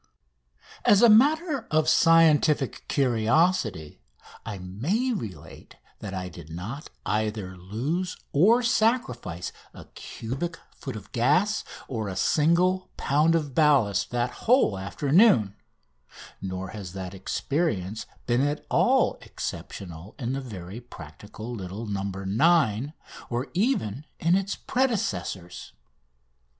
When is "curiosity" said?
2.87-4.01